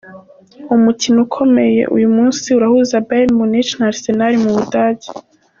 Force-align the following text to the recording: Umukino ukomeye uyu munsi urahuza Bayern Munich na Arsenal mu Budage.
Umukino 0.75 1.17
ukomeye 1.27 1.81
uyu 1.95 2.07
munsi 2.15 2.45
urahuza 2.57 3.03
Bayern 3.07 3.31
Munich 3.39 3.71
na 3.77 3.85
Arsenal 3.91 4.33
mu 4.43 4.51
Budage. 4.57 5.07